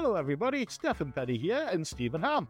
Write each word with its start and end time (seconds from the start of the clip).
Hello, 0.00 0.14
everybody. 0.14 0.62
It's 0.62 0.74
Stephen 0.74 1.10
Petty 1.10 1.36
here 1.36 1.68
and 1.72 1.84
Stephen 1.84 2.22
Ham. 2.22 2.46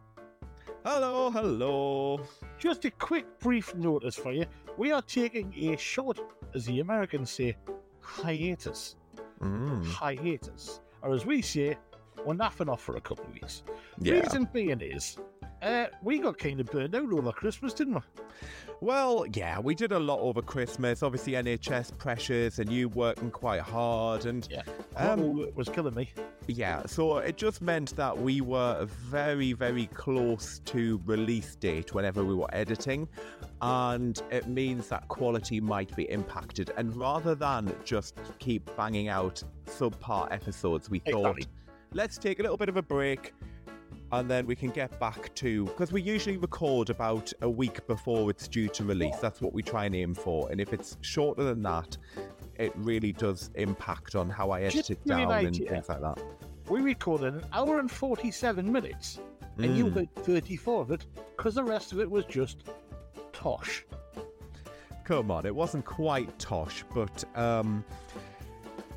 Hello, 0.85 1.31
hello. 1.31 2.21
Just 2.59 2.85
a 2.85 2.91
quick, 2.91 3.25
brief 3.39 3.75
notice 3.75 4.17
for 4.17 4.33
you. 4.33 4.45
We 4.77 4.93
are 4.93 5.01
taking 5.01 5.55
a 5.57 5.75
short, 5.79 6.21
as 6.55 6.67
the 6.67 6.81
Americans 6.81 7.31
say, 7.31 7.57
hiatus. 8.03 8.97
Mm. 9.41 9.83
Hiatus. 9.83 10.81
Or 11.01 11.15
as 11.15 11.25
we 11.25 11.41
say, 11.41 11.79
we're 12.23 12.35
napping 12.35 12.69
off 12.69 12.83
for 12.83 12.97
a 12.97 13.01
couple 13.01 13.25
of 13.25 13.33
weeks. 13.33 13.63
Yeah. 13.99 14.21
Reason 14.21 14.47
being 14.53 14.83
is, 14.83 15.17
uh, 15.63 15.87
we 16.03 16.19
got 16.19 16.37
kind 16.37 16.61
of 16.61 16.67
burned 16.67 16.95
out 16.95 17.11
over 17.11 17.33
Christmas, 17.33 17.73
didn't 17.73 17.95
we? 17.95 18.01
Well, 18.83 19.25
yeah, 19.33 19.59
we 19.59 19.75
did 19.75 19.93
a 19.93 19.99
lot 19.99 20.21
over 20.21 20.43
Christmas. 20.43 21.03
Obviously, 21.03 21.33
NHS 21.33 21.97
pressures 21.97 22.59
and 22.59 22.71
you 22.71 22.91
working 22.91 23.31
quite 23.31 23.63
hard. 23.63 24.27
And 24.27 24.47
Yeah. 24.51 24.65
Um, 24.97 25.41
it 25.41 25.57
was 25.57 25.71
killing 25.71 25.95
me. 25.95 26.13
Yeah, 26.55 26.83
so 26.87 27.19
it 27.19 27.37
just 27.37 27.61
meant 27.61 27.95
that 27.97 28.17
we 28.17 28.41
were 28.41 28.87
very, 28.87 29.53
very 29.53 29.87
close 29.87 30.61
to 30.67 31.01
release 31.05 31.57
date 31.57 31.95
whenever 31.95 32.25
we 32.25 32.35
were 32.35 32.53
editing. 32.53 33.09
And 33.61 34.21
it 34.31 34.49
means 34.49 34.89
that 34.89 35.09
quality 35.09 35.61
might 35.61 35.95
be 35.97 36.11
impacted. 36.11 36.73
And 36.77 36.95
rather 36.97 37.35
than 37.35 37.75
just 37.85 38.15
keep 38.39 38.75
banging 38.77 39.09
out 39.09 39.43
subpar 39.67 40.33
episodes, 40.33 40.89
we 40.91 41.01
thought, 41.01 41.39
Exactly. 41.39 41.47
let's 41.93 42.19
take 42.19 42.39
a 42.39 42.43
little 42.43 42.57
bit 42.57 42.69
of 42.69 42.77
a 42.77 42.83
break 42.83 43.35
and 44.13 44.31
then 44.31 44.47
we 44.47 44.57
can 44.57 44.71
get 44.71 44.99
back 44.99 45.35
to 45.35 45.65
because 45.67 45.93
we 45.93 46.01
usually 46.01 46.37
record 46.37 46.91
about 46.91 47.33
a 47.43 47.51
week 47.51 47.87
before 47.87 48.31
it's 48.31 48.49
due 48.49 48.69
to 48.69 48.85
release 48.85 49.17
that's 49.17 49.41
what 49.41 49.53
we 49.53 49.63
try 49.63 49.85
and 49.85 49.95
aim 49.95 50.15
for 50.15 50.51
and 50.51 50.61
if 50.61 50.73
it's 50.73 50.97
shorter 51.03 51.45
than 51.45 51.63
that 51.63 51.97
it 52.59 52.73
really 52.77 53.13
does 53.13 53.51
impact 53.55 54.15
on 54.15 54.29
how 54.29 54.51
i 54.51 54.61
edit 54.61 54.75
Just 54.75 54.91
it 54.91 55.05
down 55.07 55.23
and 55.23 55.31
idea. 55.33 55.71
things 55.71 55.89
like 55.89 56.01
that 56.01 56.19
We 56.69 56.81
recorded 56.81 57.35
an 57.35 57.45
hour 57.53 57.79
and 57.79 57.91
47 57.91 58.71
minutes, 58.71 59.21
and 59.57 59.77
you 59.77 59.87
Mm. 59.87 59.95
heard 59.95 60.15
34 60.17 60.83
of 60.83 60.91
it 60.91 61.07
because 61.37 61.55
the 61.55 61.65
rest 61.65 61.93
of 61.93 62.01
it 62.01 62.11
was 62.11 62.25
just 62.27 62.65
tosh. 63.33 63.85
come 65.05 65.31
on 65.31 65.47
it 65.47 65.55
wasn't 65.55 65.85
quite 65.85 66.37
tosh 66.39 66.85
but 66.95 67.25
um 67.35 67.85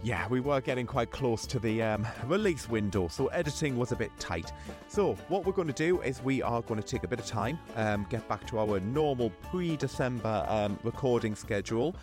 yeah, 0.03 0.27
we 0.29 0.39
were 0.39 0.59
getting 0.61 0.87
quite 0.87 1.11
close 1.11 1.45
to 1.45 1.59
the 1.59 1.83
um, 1.83 2.07
release 2.25 2.67
window, 2.67 3.07
so 3.07 3.27
editing 3.27 3.77
was 3.77 3.91
a 3.91 3.95
bit 3.95 4.09
tight. 4.17 4.51
So, 4.87 5.13
what 5.27 5.45
we're 5.45 5.51
going 5.53 5.67
to 5.67 5.73
do 5.75 6.01
is 6.01 6.23
we 6.23 6.41
are 6.41 6.63
going 6.63 6.81
to 6.81 6.87
take 6.87 7.03
a 7.03 7.07
bit 7.07 7.19
of 7.19 7.27
time, 7.27 7.59
um, 7.75 8.07
get 8.09 8.27
back 8.27 8.47
to 8.47 8.57
our 8.57 8.79
normal 8.79 9.29
pre 9.51 9.77
December 9.77 10.43
um, 10.49 10.79
recording 10.81 11.35
schedule, 11.35 11.95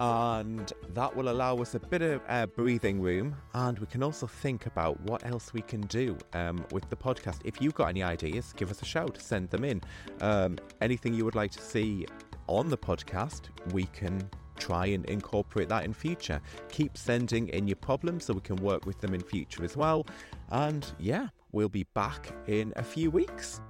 and 0.00 0.72
that 0.94 1.14
will 1.14 1.28
allow 1.28 1.56
us 1.58 1.74
a 1.74 1.78
bit 1.78 2.00
of 2.00 2.22
uh, 2.28 2.46
breathing 2.46 3.00
room. 3.00 3.36
And 3.52 3.78
we 3.78 3.86
can 3.86 4.02
also 4.02 4.26
think 4.26 4.64
about 4.66 4.98
what 5.02 5.24
else 5.26 5.52
we 5.52 5.60
can 5.60 5.82
do 5.82 6.16
um, 6.32 6.64
with 6.72 6.88
the 6.88 6.96
podcast. 6.96 7.40
If 7.44 7.60
you've 7.60 7.74
got 7.74 7.86
any 7.90 8.02
ideas, 8.02 8.54
give 8.56 8.70
us 8.70 8.80
a 8.80 8.86
shout, 8.86 9.20
send 9.20 9.50
them 9.50 9.62
in. 9.62 9.82
Um, 10.22 10.56
anything 10.80 11.12
you 11.12 11.26
would 11.26 11.34
like 11.34 11.50
to 11.52 11.60
see 11.60 12.06
on 12.46 12.68
the 12.68 12.78
podcast, 12.78 13.42
we 13.72 13.84
can 13.84 14.28
try 14.58 14.86
and 14.86 15.04
incorporate 15.04 15.68
that 15.68 15.84
in 15.84 15.92
future. 15.92 16.40
Keep 16.70 16.96
sending 16.96 17.48
in 17.48 17.68
your 17.68 17.76
problems 17.76 18.24
so 18.24 18.32
we 18.32 18.40
can 18.40 18.56
work 18.56 18.86
with 18.86 19.00
them 19.00 19.12
in 19.12 19.20
future 19.20 19.64
as 19.64 19.76
well. 19.76 20.06
And 20.50 20.86
yeah, 20.98 21.28
we'll 21.52 21.68
be 21.68 21.84
back 21.94 22.32
in 22.46 22.72
a 22.76 22.82
few 22.82 23.10
weeks. 23.10 23.60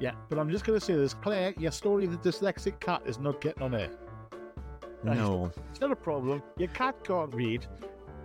Yeah, 0.00 0.14
but 0.28 0.40
I'm 0.40 0.50
just 0.50 0.64
going 0.64 0.78
to 0.78 0.84
say 0.84 0.94
this 0.94 1.14
Claire, 1.14 1.54
your 1.58 1.70
story 1.70 2.06
of 2.06 2.10
the 2.10 2.28
dyslexic 2.28 2.80
cat 2.80 3.02
is 3.06 3.20
not 3.20 3.40
getting 3.40 3.62
on 3.62 3.74
air. 3.74 3.90
No. 5.04 5.52
It's 5.70 5.80
not 5.80 5.92
a 5.92 5.96
problem. 5.96 6.42
Your 6.56 6.68
cat 6.68 6.96
can't 7.04 7.34
read. 7.34 7.66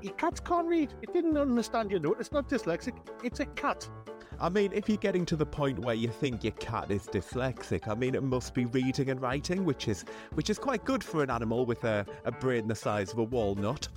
Your 0.02 0.14
cat 0.14 0.44
can't 0.46 0.68
read. 0.68 0.94
It 1.02 1.14
didn't 1.14 1.38
understand 1.38 1.92
your 1.92 2.00
note. 2.00 2.18
It's 2.20 2.32
not 2.32 2.48
dyslexic. 2.48 2.94
It's 3.24 3.42
a 3.42 3.46
cat. 3.46 3.88
I 4.42 4.48
mean, 4.48 4.72
if 4.72 4.88
you're 4.88 4.98
getting 4.98 5.26
to 5.26 5.36
the 5.36 5.46
point 5.46 5.80
where 5.80 5.96
you 5.96 6.08
think 6.08 6.46
your 6.46 6.54
cat 6.54 6.90
is 6.92 7.04
dyslexic, 7.08 7.90
I 7.90 7.96
mean, 7.96 8.16
it 8.16 8.24
must 8.24 8.54
be 8.54 8.66
reading 8.66 9.10
and 9.10 9.22
writing, 9.22 9.66
which 9.66 9.90
is 9.90 10.06
which 10.34 10.50
is 10.50 10.58
quite 10.58 10.86
good 10.86 11.04
for 11.04 11.22
an 11.22 11.30
animal 11.30 11.66
with 11.66 11.84
a, 11.84 12.06
a 12.24 12.32
brain 12.32 12.68
the 12.68 12.76
size 12.76 13.12
of 13.12 13.18
a 13.18 13.24
walnut. 13.24 13.90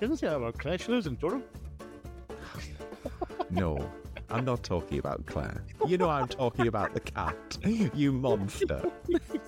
Doesn't 0.00 0.16
say 0.16 0.26
about 0.26 0.58
Claire. 0.58 0.78
She 0.78 0.90
lives 0.90 1.06
in 1.06 1.14
Durham. 1.14 1.44
No, 3.50 3.88
I'm 4.30 4.44
not 4.44 4.64
talking 4.64 4.98
about 4.98 5.24
Claire. 5.26 5.62
You 5.86 5.98
know 5.98 6.08
I'm 6.08 6.26
talking 6.26 6.66
about 6.66 6.94
the 6.94 7.00
cat. 7.00 7.58
You 7.94 8.10
monster. 8.12 8.90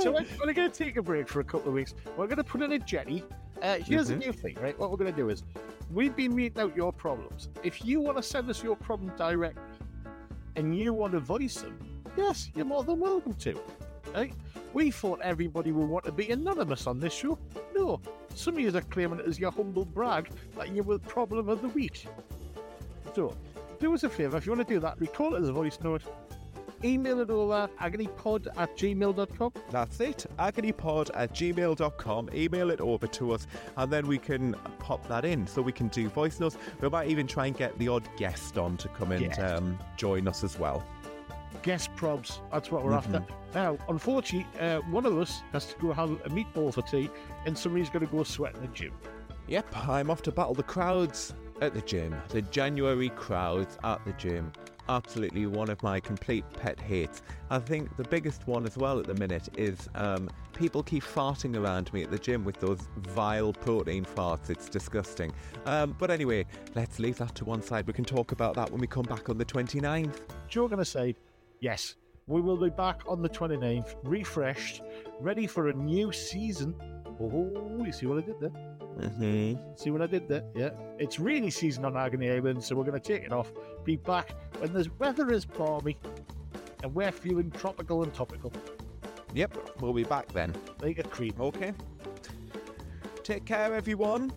So 0.00 0.12
we're, 0.12 0.24
we're 0.44 0.52
going 0.52 0.70
to 0.70 0.84
take 0.84 0.96
a 0.96 1.02
break 1.02 1.28
for 1.28 1.40
a 1.40 1.44
couple 1.44 1.68
of 1.68 1.74
weeks. 1.74 1.94
We're 2.16 2.26
going 2.26 2.36
to 2.38 2.44
put 2.44 2.62
in 2.62 2.72
a 2.72 2.78
jetty. 2.78 3.24
Uh, 3.60 3.78
here's 3.78 4.08
Mhm. 4.10 4.14
a 4.14 4.16
new 4.16 4.32
thing, 4.32 4.56
right? 4.60 4.78
What 4.78 4.90
we're 4.90 4.96
going 4.96 5.10
to 5.12 5.16
do 5.16 5.28
is 5.30 5.42
we've 5.92 6.14
been 6.14 6.34
reading 6.34 6.60
out 6.62 6.76
your 6.76 6.92
problems. 6.92 7.48
If 7.64 7.84
you 7.84 8.00
want 8.00 8.16
to 8.16 8.22
send 8.22 8.48
us 8.48 8.62
your 8.62 8.76
problem 8.76 9.12
directly 9.16 9.62
and 10.56 10.76
you 10.76 10.92
want 10.94 11.12
to 11.14 11.20
voice 11.20 11.62
them, 11.62 12.02
yes, 12.16 12.50
you're 12.54 12.64
more 12.64 12.84
than 12.84 13.00
welcome 13.00 13.34
to. 13.34 13.58
Right? 14.14 14.32
We 14.72 14.90
thought 14.90 15.20
everybody 15.22 15.72
would 15.72 15.88
want 15.88 16.04
to 16.04 16.12
be 16.12 16.30
anonymous 16.30 16.86
on 16.86 17.00
this 17.00 17.12
show. 17.12 17.38
No, 17.74 18.00
some 18.34 18.54
of 18.54 18.60
you 18.60 18.74
are 18.76 18.80
claiming 18.82 19.18
it 19.18 19.26
as 19.26 19.38
your 19.38 19.50
humble 19.50 19.84
brag 19.84 20.30
that 20.56 20.68
you 20.74 20.82
were 20.82 20.98
the 20.98 21.08
problem 21.08 21.48
of 21.48 21.60
the 21.62 21.68
week. 21.68 22.06
So, 23.14 23.34
do 23.80 23.92
us 23.94 24.04
a 24.04 24.08
favour, 24.08 24.36
if 24.36 24.46
you 24.46 24.52
want 24.52 24.66
to 24.66 24.74
do 24.74 24.80
that, 24.80 25.00
record 25.00 25.34
it 25.34 25.42
as 25.42 25.48
a 25.48 25.52
voice 25.52 25.78
note, 25.82 26.02
email 26.84 27.20
it 27.20 27.30
over 27.30 27.68
agonypod 27.80 28.46
at 28.56 28.76
gmail.com. 28.76 29.52
That's 29.70 30.00
it. 30.00 30.26
Agonypod 30.38 31.10
at 31.14 31.32
gmail.com. 31.34 32.30
Email 32.34 32.70
it 32.70 32.80
over 32.80 33.06
to 33.06 33.32
us, 33.32 33.46
and 33.76 33.92
then 33.92 34.06
we 34.06 34.18
can 34.18 34.54
pop 34.78 35.06
that 35.08 35.24
in 35.24 35.46
so 35.46 35.62
we 35.62 35.72
can 35.72 35.88
do 35.88 36.08
voice 36.08 36.40
notes. 36.40 36.56
We 36.80 36.88
might 36.88 37.08
even 37.08 37.26
try 37.26 37.46
and 37.46 37.56
get 37.56 37.78
the 37.78 37.88
odd 37.88 38.08
guest 38.16 38.58
on 38.58 38.76
to 38.78 38.88
come 38.88 39.12
and 39.12 39.22
Yes. 39.22 39.38
um, 39.38 39.78
join 39.96 40.28
us 40.28 40.44
as 40.44 40.58
well. 40.58 40.84
guest 41.62 41.90
probs. 41.96 42.38
That's 42.52 42.70
what 42.70 42.84
we're 42.84 42.92
after. 42.92 43.24
Now, 43.54 43.78
unfortunately, 43.88 44.46
uh, 44.60 44.78
one 44.90 45.04
of 45.04 45.18
us 45.18 45.42
has 45.52 45.66
to 45.66 45.74
go 45.80 45.92
have 45.92 46.10
a 46.10 46.28
meatball 46.28 46.72
for 46.72 46.82
tea, 46.82 47.10
and 47.46 47.56
somebody's 47.58 47.90
going 47.90 48.06
to 48.06 48.12
go 48.12 48.22
sweat 48.22 48.54
in 48.54 48.60
the 48.60 48.68
gym. 48.68 48.92
Yep, 49.48 49.88
I'm 49.88 50.08
off 50.10 50.22
to 50.22 50.32
battle 50.32 50.54
the 50.54 50.62
crowds 50.62 51.34
at 51.60 51.74
the 51.74 51.80
gym. 51.80 52.14
The 52.28 52.42
January 52.42 53.08
crowds 53.10 53.76
at 53.82 54.04
the 54.04 54.12
gym. 54.12 54.52
Absolutely 54.88 55.46
one 55.46 55.68
of 55.68 55.82
my 55.82 56.00
complete 56.00 56.44
pet 56.54 56.80
hates. 56.80 57.22
I 57.50 57.58
think 57.58 57.94
the 57.96 58.04
biggest 58.04 58.46
one 58.46 58.64
as 58.64 58.78
well 58.78 58.98
at 58.98 59.06
the 59.06 59.14
minute 59.14 59.48
is 59.58 59.88
um, 59.94 60.30
people 60.54 60.82
keep 60.82 61.02
farting 61.02 61.56
around 61.56 61.92
me 61.92 62.02
at 62.02 62.10
the 62.10 62.18
gym 62.18 62.42
with 62.42 62.58
those 62.58 62.80
vile 62.96 63.52
protein 63.52 64.04
farts. 64.04 64.48
It's 64.48 64.68
disgusting. 64.68 65.32
Um, 65.66 65.94
but 65.98 66.10
anyway, 66.10 66.46
let's 66.74 66.98
leave 66.98 67.18
that 67.18 67.34
to 67.36 67.44
one 67.44 67.62
side. 67.62 67.86
We 67.86 67.92
can 67.92 68.04
talk 68.04 68.32
about 68.32 68.54
that 68.54 68.70
when 68.70 68.80
we 68.80 68.86
come 68.86 69.04
back 69.04 69.28
on 69.28 69.36
the 69.36 69.44
29th. 69.44 70.20
to 70.78 70.84
say, 70.84 71.14
yes, 71.60 71.96
we 72.26 72.40
will 72.40 72.56
be 72.56 72.70
back 72.70 73.02
on 73.06 73.20
the 73.20 73.28
29th, 73.28 73.96
refreshed, 74.04 74.82
ready 75.20 75.46
for 75.46 75.68
a 75.68 75.72
new 75.74 76.12
season. 76.12 76.74
Oh, 77.20 77.82
you 77.84 77.92
see 77.92 78.06
what 78.06 78.22
I 78.22 78.26
did 78.26 78.40
there? 78.40 78.77
Mm-hmm. 78.98 79.60
See 79.76 79.90
what 79.90 80.02
I 80.02 80.06
did 80.06 80.28
there? 80.28 80.44
Yeah. 80.54 80.70
It's 80.98 81.18
rainy 81.20 81.50
season 81.50 81.84
on 81.84 81.96
Agony 81.96 82.30
Island, 82.30 82.62
so 82.62 82.74
we're 82.74 82.84
going 82.84 83.00
to 83.00 83.06
take 83.14 83.22
it 83.24 83.32
off. 83.32 83.52
Be 83.84 83.96
back 83.96 84.34
when 84.58 84.72
the 84.72 84.90
weather 84.98 85.30
is 85.32 85.44
balmy 85.44 85.96
and 86.82 86.94
we're 86.94 87.12
feeling 87.12 87.50
tropical 87.50 88.02
and 88.02 88.12
topical, 88.14 88.52
Yep, 89.34 89.80
we'll 89.80 89.92
be 89.92 90.04
back 90.04 90.28
then. 90.32 90.54
like 90.80 90.98
a 90.98 91.02
cream. 91.02 91.34
Okay. 91.38 91.72
Take 93.22 93.44
care, 93.44 93.74
everyone. 93.74 94.32